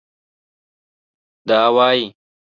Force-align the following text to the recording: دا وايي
دا 1.47 1.61
وايي 1.75 2.03